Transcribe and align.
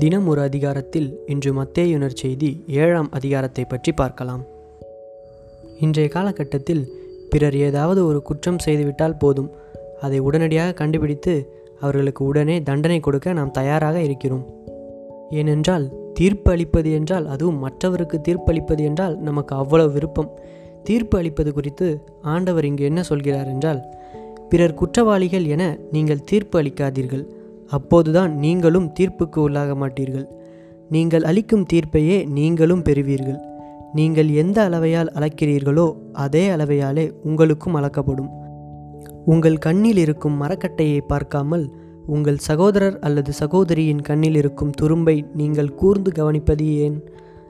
தினம் 0.00 0.26
ஒரு 0.32 0.40
அதிகாரத்தில் 0.48 1.08
இன்று 1.32 1.50
மத்தேயுனர் 1.56 2.18
செய்தி 2.20 2.50
ஏழாம் 2.82 3.08
அதிகாரத்தை 3.18 3.64
பற்றி 3.64 3.92
பார்க்கலாம். 3.92 4.42
இன்றைய 5.78 6.08
காலகட்டத்தில் 6.14 6.82
பிறர் 7.32 7.56
ஏதாவது 7.68 8.00
ஒரு 8.10 8.20
குற்றம் 8.28 8.60
செய்துவிட்டால் 8.66 9.16
போதும். 9.22 9.50
அதை 10.00 10.18
உடனடியாக 10.28 10.76
கண்டுபிடித்து 10.80 11.34
அவர்களுக்கு 11.80 12.22
உடனே 12.30 12.56
தண்டனை 12.68 12.98
கொடுக்க 13.00 13.32
நாம் 13.32 13.54
தயாராக 13.58 13.96
இருக்கிறோம். 14.02 14.44
ஏனென்றால் 15.40 15.86
தீர்ப்பு 16.20 16.50
அளிப்பது 16.54 16.92
என்றால் 16.98 17.26
அதுவும் 17.34 17.60
மற்றவருக்கு 17.64 18.16
தீர்ப்பு 18.28 18.50
அளிப்பது 18.52 18.84
என்றால் 18.90 19.16
நமக்கு 19.28 19.54
அவ்வளவு 19.62 19.92
விருப்பம். 19.96 20.30
தீர்ப்பு 20.84 21.16
அளிப்பது 21.20 21.52
குறித்து 21.58 21.88
ஆண்டவர் 22.34 22.68
இங்கு 22.70 22.84
என்ன 22.84 23.00
சொல்கிறார் 23.10 23.50
என்றால் 23.54 23.82
பிறர் 24.52 24.78
குற்றவாளிகள் 24.80 25.46
என 25.54 25.62
நீங்கள் 25.96 26.26
தீர்ப்பு 26.30 26.56
அளிக்காதீர்கள். 26.62 27.26
அப்போதுதான் 27.70 28.32
நீங்களும் 28.38 28.92
தீர்ப்புக்கு 28.98 29.38
உள்ளாக 29.46 29.74
மாட்டீர்கள். 29.74 30.26
நீங்கள் 30.88 31.22
அளிக்கும் 31.22 31.66
தீர்ப்பையே 31.72 32.16
நீங்களும் 32.28 32.82
பெறுவீர்கள். 32.82 33.40
நீங்கள் 33.94 34.28
எந்த 34.28 34.68
அளவையால் 34.68 35.10
அளக்கிறீர்களோ 35.18 35.86
அதே 36.12 36.48
அளவையாலே 36.48 37.12
உங்களுக்கும் 37.22 37.74
அளக்கப்படும். 37.74 38.30
உங்கள் 39.24 39.58
கண்ணில் 39.58 39.96
இருக்கும் 39.96 40.36
மரக்கட்டையை 40.42 41.00
பார்க்காமல் 41.00 41.64
உங்கள் 42.06 42.36
சகோதரர் 42.36 42.98
அல்லது 42.98 43.32
சகோதரியின் 43.32 44.00
கண்ணில் 44.00 44.34
இருக்கும் 44.34 44.70
துரும்பை 44.70 45.24
நீங்கள் 45.32 45.74
கூர்ந்து 45.74 46.10
கவனிப்பது 46.10 46.66
ஏன்? 46.76 46.96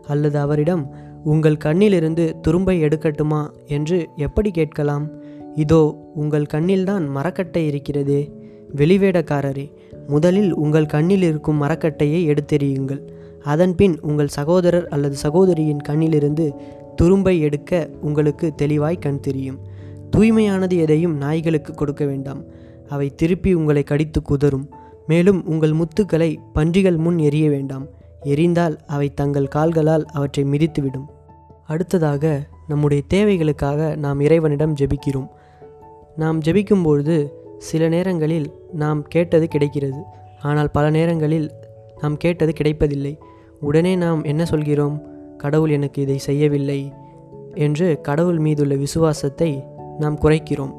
அல்லது 0.07 0.39
அவரிடம் 0.39 0.95
உங்கள் 1.25 1.63
கண்ணிலிருந்து 1.65 2.25
துரும்பை 2.41 2.77
எடுக்கட்டுமா? 2.83 3.43
என்று 3.67 4.09
எப்படி 4.17 4.51
கேட்கலாம்? 4.51 5.07
இதோ 5.55 6.13
உங்கள் 6.15 6.47
கண்ணில்தான் 6.53 7.07
மரக்கட்டை 7.09 7.67
இருக்கிறதே. 7.67 8.21
வெளிவேடக்காரரே 8.77 9.73
முதலில் 10.07 10.55
உங்கள் 10.55 10.87
கண்ணில் 10.87 11.23
இருக்கும் 11.23 11.63
மரக்கட்டையை 11.63 12.21
எடுத்தெறியுங்கள். 12.27 13.01
அதன்பின் 13.43 14.01
உங்கள் 14.01 14.29
சகோதரர் 14.29 14.89
அல்லது 14.89 15.15
சகோதரியின் 15.15 15.81
கண்ணிலிருந்து 15.89 16.55
துரும்பை 16.97 17.41
எடுக்க 17.41 17.91
உங்களுக்கு 18.01 18.55
தெளிவாய் 18.55 18.99
கண் 18.99 19.21
தெரியும். 19.21 19.59
தூய்மையானது 20.17 20.77
எதையும் 20.77 21.17
நாய்களுக்கு 21.17 21.75
கொடுக்க 21.75 22.05
வேண்டாம். 22.05 22.43
அவை 22.89 23.15
திருப்பி 23.15 23.55
உங்களை 23.55 23.83
கடித்து 23.83 24.23
குதறும். 24.23 24.69
மேலும் 25.07 25.47
உங்கள் 25.47 25.73
முத்துக்களை 25.73 26.37
பன்றிகள் 26.55 26.97
முன் 26.97 27.19
எரிய 27.19 27.49
வேண்டாம். 27.49 27.87
எரிந்தால் 28.25 28.77
அவை 28.87 29.15
தங்கள் 29.15 29.49
கால்களால் 29.49 30.05
அவற்றை 30.05 30.45
மிதித்துவிடும். 30.45 31.05
அடுத்ததாக 31.67 32.47
நம்முடைய 32.69 33.03
தேவைகளுக்காக 33.15 33.97
நாம் 33.97 34.21
இறைவனிடம் 34.21 34.75
ஜெபிக்கிறோம். 34.75 35.29
நாம் 36.17 36.41
ஜெபிக்கும்பொழுது 36.41 37.29
சில 37.69 37.89
நேரங்களில் 37.89 38.49
நாம் 38.73 39.01
கேட்டது 39.03 39.47
கிடைக்கிறது. 39.49 40.01
ஆனால் 40.43 40.71
பல 40.71 40.85
நேரங்களில் 40.91 41.49
நாம் 42.01 42.17
கேட்டது 42.17 42.53
கிடைப்பதில்லை. 42.53 43.15
உடனே 43.61 43.93
நாம் 43.97 44.21
என்ன 44.25 44.43
சொல்கிறோம்? 44.45 44.97
கடவுள் 45.37 45.71
எனக்கு 45.71 46.03
இதை 46.03 46.19
செய்யவில்லை 46.19 46.81
என்று 47.55 47.87
கடவுள் 48.01 48.39
மீதுள்ள 48.39 48.75
விசுவாசத்தை 48.75 49.51
நாம் 49.99 50.19
குறைக்கிறோம். 50.19 50.75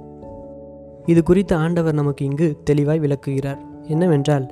இது 1.06 1.24
குறித்து 1.24 1.56
ஆண்டவர் 1.56 1.94
நமக்கு 1.94 2.26
இங்கு 2.26 2.48
தெளிவாய் 2.64 3.00
விளக்குகிறார். 3.00 3.62
என்னவென்றால் 3.88 4.46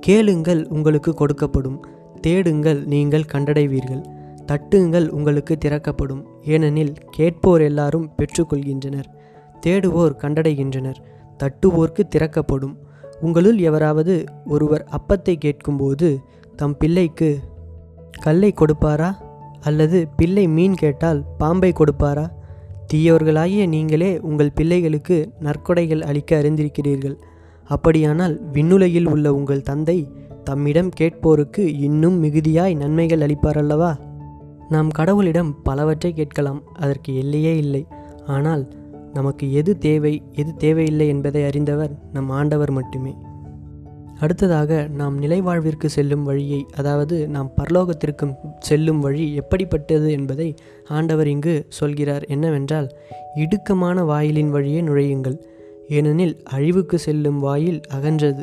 கேளுங்கள் 0.00 0.62
உங்களுக்கு 0.68 1.10
கொடுக்கப்படும் 1.12 1.78
தேடுங்கள் 2.20 2.80
நீங்கள் 2.84 3.30
கண்டடைவீர்கள் 3.32 4.04
தட்டுங்கள் 4.46 5.06
உங்களுக்கு 5.08 5.54
திறக்கப்படும். 5.58 6.22
ஏனெனில் 6.44 6.94
கேட்போர் 7.10 7.60
எல்லாரும் 7.60 8.06
பெற்றுக்கொள்கின்றனர் 8.18 9.08
தேடுவோர் 9.66 10.14
கண்டடைகின்றனர். 10.22 11.00
தட்டுவோர்க்கு 11.38 12.02
திறக்கப்படும். 12.08 12.76
உங்களுள் 13.20 13.58
எவராவது 13.58 14.24
ஒருவர் 14.46 14.88
அப்பத்தை 14.90 15.34
கேட்கும்போது 15.34 16.20
தம் 16.56 16.76
பிள்ளைக்கு 16.76 17.38
கல்லை 18.22 18.54
கொடுப்பாரா? 18.56 19.10
அல்லது 19.60 20.08
பிள்ளை 20.16 20.48
மீன் 20.48 20.74
கேட்டால் 20.74 21.24
பாம்பை 21.38 21.72
கொடுப்பாரா? 21.72 22.26
தீயவர்களாகிய 22.94 23.68
நீங்களே 23.68 24.20
உங்கள் 24.20 24.52
பிள்ளைகளுக்கு 24.52 25.16
நற்கொடைகள் 25.40 26.02
அளிக்க 26.02 26.40
அறிந்திருக்கிறீர்கள். 26.40 27.16
அப்படியானால் 27.64 28.34
விண்ணுலகில் 28.52 29.08
உள்ள 29.08 29.34
உங்கள் 29.34 29.62
தந்தை 29.62 30.08
தம்மிடம் 30.44 30.90
கேட்போருக்கு 31.00 31.62
இன்னும் 31.78 32.24
மிகுதியாய் 32.24 32.74
நன்மைகள் 32.74 33.18
அளிப்பார் 33.18 33.58
அல்லவா 33.58 33.98
நாம் 34.68 34.90
கடவுளிடம் 34.98 35.50
பலவற்றை 35.62 36.12
கேட்கலாம் 36.12 36.62
அதற்கு 36.74 37.16
எல்லையே 37.16 37.56
இல்லை. 37.56 37.86
ஆனால் 38.26 38.64
நமக்கு 39.14 39.52
எது 39.52 39.78
தேவை 39.78 40.22
எது 40.32 40.56
தேவையில்லை 40.56 41.08
என்பதை 41.08 41.44
அறிந்தவர் 41.44 41.92
நம் 42.12 42.30
ஆண்டவர் 42.30 42.70
மட்டுமே. 42.70 43.14
அடுத்ததாக 44.20 44.88
நாம் 44.94 45.22
நிலைவாழ்விற்கு 45.22 45.86
செல்லும் 45.86 46.22
வழியை 46.22 46.66
அதாவது 46.76 47.28
நாம் 47.28 47.50
பரலோகத்திற்கு 47.56 48.34
செல்லும் 48.58 49.00
வழி 49.00 49.34
எப்படிப்பட்டது 49.34 50.12
என்பதை 50.12 50.54
ஆண்டவர் 50.88 51.26
இங்கு 51.26 51.66
சொல்கிறார். 51.68 52.24
என்னவென்றால் 52.24 52.88
இடுக்கமான 53.34 54.04
வாயிலின் 54.04 54.50
வழியே 54.50 54.82
நுழையுங்கள். 54.82 55.38
ஏனெனில் 55.88 56.42
அழிவுக்கு 56.44 56.98
செல்லும் 56.98 57.38
வாயில் 57.38 57.80
அகன்றது 57.94 58.42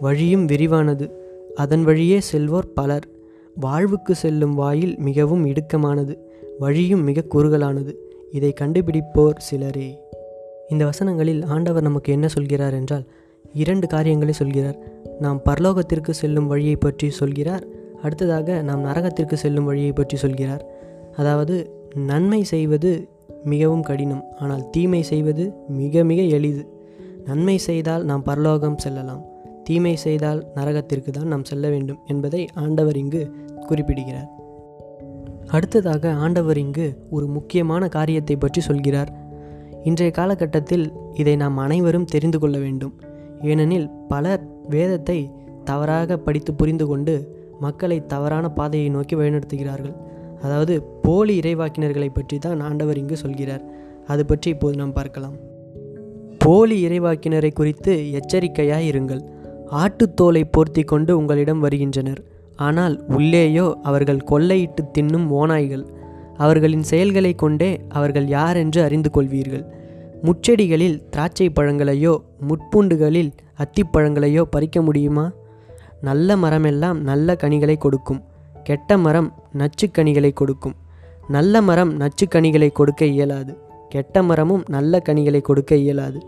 வழியும் 0.00 0.46
விரிவானது 0.46 1.10
அதன் 1.54 1.84
வழியே 1.84 2.18
செல்வோர் 2.32 2.70
பலர். 2.74 3.06
வாழ்வுக்கு 3.54 4.14
செல்லும் 4.14 4.54
வாயில் 4.54 4.94
மிகவும் 4.98 5.46
இடுக்கமானது 5.46 6.14
வழியும் 6.58 7.04
மிக 7.04 7.22
குறுகலானது. 7.22 7.94
இதை 8.34 8.50
கண்டுபிடிப்போர் 8.60 9.38
சிலரே. 9.38 9.88
இந்த 10.68 10.82
வசனங்களில் 10.90 11.42
ஆண்டவர் 11.44 11.82
நமக்கு 11.82 12.12
என்ன 12.12 12.26
சொல்கிறார் 12.28 12.74
என்றால் 12.74 13.04
இரண்டு 13.52 13.86
காரியங்களை 13.86 14.32
சொல்கிறார். 14.32 14.78
நாம் 15.20 15.40
பரலோகத்திற்கு 15.44 16.10
செல்லும் 16.10 16.46
வழியை 16.46 16.76
பற்றி 16.76 17.08
சொல்கிறார். 17.10 17.64
அடுத்ததாக 18.02 18.62
நாம் 18.62 18.84
நரகத்திற்கு 18.84 19.32
செல்லும் 19.32 19.64
வழியை 19.64 19.92
பற்றி 19.92 20.16
சொல்கிறார். 20.16 20.62
அதாவது 21.16 21.56
நன்மை 21.94 22.40
செய்வது 22.44 23.08
மிகவும் 23.44 23.82
கடினம் 23.82 24.24
ஆனால் 24.38 24.64
தீமை 24.70 25.02
செய்வது 25.02 25.44
மிக 25.80 26.04
மிக 26.04 26.22
எளிது. 26.38 26.64
நன்மை 27.24 27.58
செய்தால் 27.58 28.04
நாம் 28.04 28.22
பரலோகம் 28.22 28.78
செல்லலாம். 28.78 29.22
தீமை 29.64 29.96
செய்தால் 29.96 30.40
நரகத்திற்கு 30.54 31.10
தான் 31.10 31.26
நாம் 31.26 31.44
செல்ல 31.44 31.68
வேண்டும் 31.68 32.00
என்பதை 32.06 32.42
ஆண்டவர் 32.54 32.96
இங்கு 32.96 33.22
குறிப்பிடுகிறார். 33.66 34.30
அடுத்ததாக 35.52 36.12
ஆண்டவர் 36.12 36.58
இங்கு 36.58 36.86
ஒரு 37.10 37.26
முக்கியமான 37.26 37.88
காரியத்தை 37.88 38.36
பற்றி 38.36 38.60
சொல்கிறார். 38.60 39.10
இன்றைய 39.84 40.12
காலகட்டத்தில் 40.12 40.92
இதை 41.14 41.36
நாம் 41.36 41.56
அனைவரும் 41.56 42.04
தெரிந்து 42.04 42.38
கொள்ள 42.38 42.58
வேண்டும். 42.58 42.94
ஏனெனில் 43.42 43.90
பலர் 44.08 44.44
வேதத்தை 44.68 45.30
தவறாக 45.64 46.16
படித்து 46.16 46.54
புரிந்து 46.54 46.86
கொண்டு 46.86 47.14
மக்களை 47.60 48.06
தவறான 48.06 48.48
பாதையை 48.48 48.88
நோக்கி 48.88 49.16
வழிநடத்துகிறார்கள். 49.16 49.94
அதாவது 50.42 50.82
போலி 50.82 51.40
இறைவாக்கினர்களை 51.40 52.08
பற்றி 52.12 52.38
தான் 52.38 52.60
ஆண்டவர் 52.60 52.96
இங்கு 52.96 53.16
சொல்கிறார். 53.16 53.62
அது 54.06 54.26
பற்றி 54.26 54.50
இப்போது 54.50 54.76
நாம் 54.76 54.92
பார்க்கலாம். 54.92 55.36
போலி 56.38 56.86
இறைவாக்கினரை 56.86 57.52
குறித்து 57.52 58.10
எச்சரிக்கையாய் 58.12 58.88
இருங்கள். 58.92 59.20
ஆட்டுத்தோலை 59.72 60.42
போர்த்தி 60.56 60.84
கொண்டு 60.84 61.18
உங்களிடம் 61.18 61.60
வருகின்றனர். 61.60 62.22
ஆனால் 62.56 63.04
உள்ளேயோ 63.08 63.78
அவர்கள் 63.82 64.24
கொள்ளையிட்டு 64.30 64.82
தின்னும் 64.98 65.30
ஓநாய்கள். 65.30 65.84
அவர்களின் 66.36 66.82
செயல்களை 66.82 67.34
கொண்டே 67.34 67.80
அவர்கள் 67.88 68.26
யார் 68.26 68.56
என்று 68.56 68.82
அறிந்து 68.82 69.10
கொள்வீர்கள்? 69.14 69.64
முச்செடிகளில் 70.22 71.02
திராட்சை 71.10 71.50
பழங்களையோ 71.50 72.16
முட்பூண்டுகளில் 72.48 73.32
அத்திப்பழங்களையோ 73.58 74.42
பறிக்க 74.42 74.82
முடியுமா? 74.82 75.32
நல்ல 76.00 76.36
மரமெல்லாம் 76.36 77.00
நல்ல 77.00 77.36
கனிகளை 77.36 77.76
கொடுக்கும். 77.76 78.22
கெட்ட 78.62 78.98
மரம் 78.98 79.34
நச்சுக்கனிகளை 79.58 80.32
கொடுக்கும். 80.32 80.74
நல்ல 81.28 81.62
மரம் 81.62 82.00
நச்சுக்கனிகளை 82.00 82.72
கொடுக்க 82.72 83.04
இயலாது. 83.04 83.58
கெட்ட 83.88 84.22
மரமும் 84.22 84.64
நல்ல 84.68 85.00
கனிகளை 85.04 85.40
கொடுக்க 85.40 85.74
இயலாது. 85.74 86.26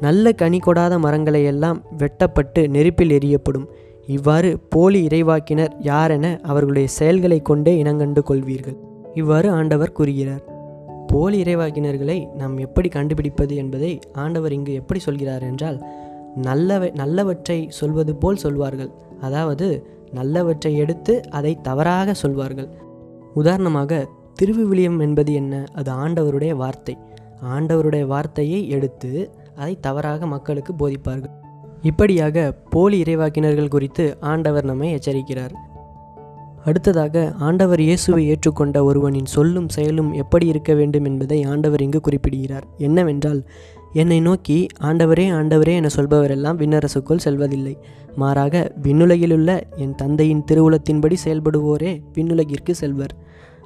நல்ல 0.00 0.32
கனி 0.32 0.58
கொடாத 0.58 0.98
மரங்களை 0.98 1.44
எல்லாம் 1.44 1.82
வெட்டப்பட்டு 1.98 2.68
நெருப்பில் 2.68 3.10
எரியப்படும். 3.10 3.66
இவ்வாறு 4.06 4.58
போலி 4.68 5.06
இறைவாக்கினர் 5.06 5.72
யாரென 5.82 6.26
அவர்களுடைய 6.42 6.88
செயல்களை 6.88 7.42
கொண்டே 7.42 7.82
இனங்கண்டு 7.82 8.20
கொள்வீர்கள். 8.28 8.76
இவ்வாறு 9.14 9.50
ஆண்டவர் 9.50 9.92
கூறுகிறார். 9.92 10.44
போலி 11.06 11.42
இறைவாக்கினர்களை 11.42 12.34
நாம் 12.34 12.58
எப்படி 12.58 12.88
கண்டுபிடிப்பது 12.88 13.56
என்பதை 13.56 14.00
ஆண்டவர் 14.12 14.52
இங்கு 14.52 14.72
எப்படி 14.72 15.00
சொல்கிறார் 15.00 15.42
என்றால் 15.42 15.78
நல்லவை 16.34 16.92
நல்லவற்றை 16.94 17.68
சொல்வது 17.68 18.16
போல் 18.16 18.36
சொல்வார்கள். 18.36 18.90
அதாவது 19.20 19.86
நல்லவற்றை 20.14 20.72
எடுத்து 20.76 21.14
அதை 21.30 21.58
தவறாக 21.60 22.14
சொல்வார்கள். 22.14 22.68
உதாரணமாக 23.34 24.06
திருவிவிலியம் 24.40 25.00
என்பது 25.00 25.32
என்ன? 25.32 25.64
அது 25.72 25.92
ஆண்டவருடைய 25.92 26.54
வார்த்தை. 26.56 26.96
ஆண்டவருடைய 27.44 28.06
வார்த்தையை 28.06 28.68
எடுத்து 28.68 29.10
அதை 29.56 29.78
தவறாக 29.80 30.26
மக்களுக்கு 30.26 30.72
போதிப்பார்கள். 30.72 31.34
இப்படியாக 31.82 32.52
போலி 32.70 33.02
இறைவாக்கினர்கள் 33.02 33.68
குறித்து 33.68 34.16
ஆண்டவர் 34.20 34.64
நம்மை 34.64 34.94
எச்சரிக்கிறார். 34.94 35.50
அடுத்ததாக 36.64 37.34
ஆண்டவர் 37.38 37.80
இயேசுவை 37.80 38.30
ஏற்றுக்கொண்ட 38.30 38.82
ஒருவனின் 38.82 39.24
சொல்லும் 39.24 39.68
செயலும் 39.68 40.12
எப்படி 40.12 40.46
இருக்க 40.46 40.74
வேண்டும் 40.74 41.04
என்பதை 41.04 41.42
ஆண்டவர் 41.42 41.82
இங்கு 41.82 42.00
குறிப்பிடுகிறார். 42.00 42.66
என்னவென்றால் 42.78 43.46
என்னை 43.92 44.20
நோக்கி 44.20 44.66
ஆண்டவரே 44.80 45.32
ஆண்டவரே 45.32 45.74
என 45.74 45.88
சொல்பவரெல்லாம் 45.96 46.56
விண்ணரசுக்குள் 46.56 47.24
செல்வதில்லை. 47.24 47.78
மாறாக 48.16 48.72
விண்ணுலகிலுள்ள 48.82 49.60
என் 49.76 49.94
தந்தையின் 49.94 50.44
திருவுளத்தின்படி 50.52 51.16
செயல்படுவோரே 51.24 52.00
விண்ணுலகிற்கு 52.14 52.70
செல்வர். 52.70 53.14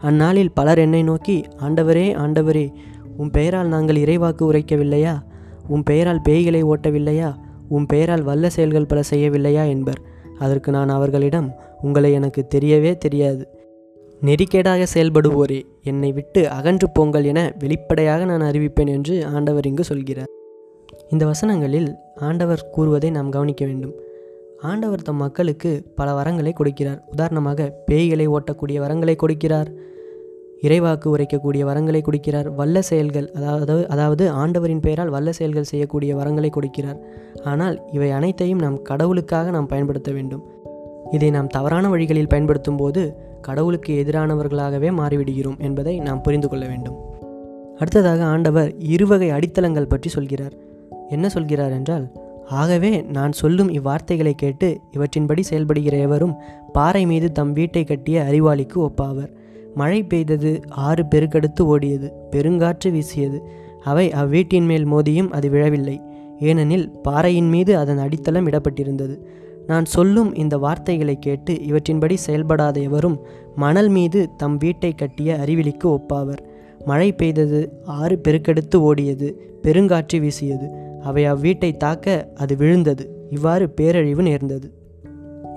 அந்நாளில் 0.01 0.53
பலர் 0.53 0.79
என்னை 0.79 1.03
நோக்கி 1.03 1.45
ஆண்டவரே 1.61 2.15
ஆண்டவரே 2.15 2.73
உன் 3.17 3.31
பெயரால் 3.31 3.69
நாங்கள் 3.69 3.97
இறைவாக்கு 3.97 4.53
உரைக்கவில்லையா? 4.53 5.23
உன் 5.69 5.83
பெயரால் 5.83 6.21
பேய்களை 6.29 6.65
ஓட்டவில்லையா? 6.65 7.37
உம் 7.71 7.87
பெயரால் 7.87 8.23
வல்ல 8.23 8.51
செயல்கள் 8.51 8.87
பல 8.87 9.01
செய்யவில்லையா 9.11 9.65
என்பர். 9.69 10.01
அதற்கு 10.39 10.71
நான் 10.71 10.89
அவர்களிடம் 10.89 11.49
உங்களை 11.83 12.13
எனக்கு 12.13 12.41
தெரியவே 12.55 12.93
தெரியாது. 12.99 13.45
நெறிக்கேடாக 14.25 14.87
செயல்படுவோரே 14.95 15.61
என்னை 15.83 16.13
விட்டு 16.13 16.49
அகன்று 16.49 16.91
போங்கள் 16.91 17.25
என 17.25 17.55
வெளிப்படையாக 17.59 18.25
நான் 18.25 18.47
அறிவிப்பேன் 18.51 18.91
என்று 18.97 19.27
ஆண்டவர் 19.27 19.67
இங்கு 19.67 19.85
சொல்கிறார். 19.85 20.31
இந்த 21.11 21.27
வசனங்களில் 21.27 21.91
ஆண்டவர் 22.17 22.69
கூறுவதை 22.71 23.11
நாம் 23.11 23.31
கவனிக்க 23.31 23.65
வேண்டும். 23.65 23.95
ஆண்டவர் 24.63 25.03
தம் 25.03 25.17
மக்களுக்கு 25.17 25.71
பல 25.95 26.23
வரங்களை 26.23 26.53
கொடுக்கிறார். 26.55 27.01
உதாரணமாக 27.11 27.69
பேய்களை 27.91 28.27
ஓட்டக்கூடிய 28.29 28.79
வரங்களை 28.85 29.17
கொடுக்கிறார். 29.17 29.71
இறைவாக்கு 30.63 31.07
உரைக்கக்கூடிய 31.17 31.63
வரங்களை 31.71 32.01
கொடுக்கிறார். 32.03 32.49
வல்ல 32.55 32.83
செயல்கள் 32.83 33.33
அதாவது 33.33 33.89
அதாவது 33.89 34.25
ஆண்டவரின் 34.31 34.81
பெயரால் 34.81 35.09
வல்ல 35.09 35.33
செயல்கள் 35.33 35.69
செய்யக்கூடிய 35.73 36.17
வரங்களை 36.17 36.51
கொடுக்கிறார். 36.57 36.99
ஆனால் 37.45 37.77
இவை 37.93 38.11
அனைத்தையும் 38.11 38.59
நாம் 38.59 38.83
கடவுளுக்காக 38.83 39.51
நாம் 39.51 39.67
பயன்படுத்த 39.67 40.13
வேண்டும். 40.13 40.43
இதை 41.11 41.31
நாம் 41.31 41.47
தவறான 41.47 41.89
வழிகளில் 41.89 42.29
பயன்படுத்தும் 42.29 42.77
போது 42.77 43.03
கடவுளுக்கு 43.41 43.93
எதிரானவர்களாகவே 44.03 44.91
மாறிவிடுகிறோம் 45.01 45.59
என்பதை 45.59 45.95
நாம் 45.99 46.21
புரிந்து 46.21 46.49
கொள்ள 46.49 46.67
வேண்டும். 46.67 46.99
அடுத்ததாக 47.79 48.25
ஆண்டவர் 48.25 48.71
இருவகை 48.79 49.31
அடித்தளங்கள் 49.31 49.89
பற்றி 49.89 50.09
சொல்கிறார். 50.09 50.55
என்ன 51.09 51.29
சொல்கிறார் 51.29 51.73
என்றால் 51.73 52.07
ஆகவே 52.49 52.91
நான் 53.03 53.33
சொல்லும் 53.33 53.71
இவ்வார்த்தைகளை 53.71 54.33
கேட்டு 54.37 54.69
இவற்றின்படி 54.93 55.41
செயல்படுகிற 55.41 55.97
எவரும் 55.97 56.35
பாறை 56.73 57.07
மீது 57.07 57.29
தம் 57.33 57.53
வீட்டை 57.53 57.85
கட்டிய 57.85 58.27
அறிவாளிக்கு 58.31 58.79
ஒப்பாவர். 58.89 59.31
மழை 59.75 60.03
பெய்தது 60.03 60.61
ஆறு 60.69 61.05
பெருக்கெடுத்து 61.15 61.61
ஓடியது 61.61 62.11
பெருங்காற்று 62.31 62.91
வீசியது. 62.91 63.43
அவை 63.85 64.09
அவ்வீட்டின் 64.09 64.67
மேல் 64.67 64.87
மோதியும் 64.87 65.31
அது 65.31 65.51
விழவில்லை. 65.51 66.01
ஏனெனில் 66.39 66.91
பாறையின் 66.91 67.49
மீது 67.49 67.77
அதன் 67.77 67.99
அடித்தளம் 67.99 68.47
இடப்பட்டிருந்தது. 68.47 69.19
நான் 69.67 69.85
சொல்லும் 69.85 70.35
இந்த 70.35 70.59
வார்த்தைகளை 70.59 71.19
கேட்டு 71.19 71.55
இவற்றின்படி 71.55 72.15
செயல்படாத 72.15 72.81
எவரும் 72.81 73.27
மணல் 73.57 73.89
மீது 73.89 74.29
தம் 74.37 74.57
வீட்டை 74.57 74.93
கட்டிய 74.93 75.41
அறிவிலிக்கு 75.45 75.85
ஒப்பாவர். 75.85 76.39
மழை 76.85 77.13
பெய்தது 77.13 77.83
ஆறு 77.85 78.21
பெருக்கெடுத்து 78.29 78.77
ஓடியது 78.77 79.33
பெருங்காற்று 79.63 80.21
வீசியது. 80.21 80.71
அவை 81.03 81.33
அவ்வீட்டை 81.33 81.77
தாக்க 81.77 82.33
அது 82.35 82.57
விழுந்தது. 82.57 83.27
இவ்வாறு 83.31 83.71
பேரழிவு 83.71 84.23
நேர்ந்தது. 84.23 84.80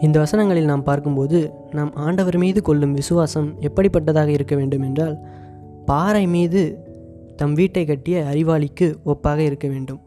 இந்த 0.01 0.19
வசனங்களில் 0.19 0.65
நாம் 0.65 0.83
பார்க்கும்போது 0.83 1.53
நாம் 1.71 1.95
ஆண்டவர் 1.95 2.37
மீது 2.37 2.61
கொள்ளும் 2.61 2.93
விசுவாசம் 2.93 3.55
எப்படிப்பட்டதாக 3.59 4.27
இருக்க 4.27 4.55
வேண்டும் 4.55 4.81
என்றால் 4.81 5.17
பாறை 5.85 6.27
மீது 6.27 6.61
தம் 7.35 7.53
வீட்டை 7.53 7.85
கட்டிய 7.85 8.25
அறிவாளிக்கு 8.31 8.95
ஒப்பாக 9.05 9.37
இருக்க 9.37 9.67
வேண்டும். 9.67 10.01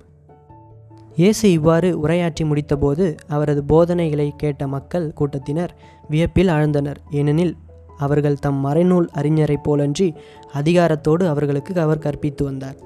இயேசு 1.16 1.50
இவ்வாறு 1.50 2.06
உரையாற்றி 2.06 2.44
முடித்தபோது 2.44 3.16
அவரது 3.26 3.64
போதனைகளை 3.64 4.32
கேட்ட 4.36 4.66
மக்கள் 4.66 5.12
கூட்டத்தினர் 5.12 5.72
வியப்பில் 6.08 6.48
ஆழ்ந்தனர். 6.48 6.96
ஏனெனில் 7.10 7.56
அவர்கள் 7.98 8.38
தம் 8.38 8.66
மறைநூல் 8.66 9.08
அறிஞரைப் 9.14 9.64
போலன்றி 9.68 10.14
அதிகாரத்தோடு 10.54 11.26
அவர்களுக்கு 11.26 11.80
அவர் 11.80 11.98
கற்பித்து 11.98 12.44
வந்தார். 12.44 12.76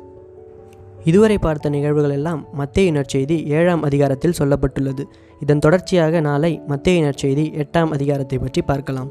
இதுவரை 1.04 1.38
பார்த்த 1.38 1.68
நிகழ்வுகள் 1.68 2.10
எல்லாம் 2.10 2.46
மத்திய 2.52 2.92
நற்செய்தி 2.92 3.44
ஏழாம் 3.44 3.82
அதிகாரத்தில் 3.82 4.38
சொல்லப்பட்டுள்ளது. 4.38 5.04
இதன் 5.40 5.58
தொடர்ச்சியாக 5.58 6.20
நாளை 6.20 6.62
மத்திய 6.66 7.02
நற்செய்தி 7.02 7.64
எட்டாம் 7.64 7.90
அதிகாரத்தை 7.90 8.38
பற்றி 8.38 8.62
பார்க்கலாம். 8.62 9.10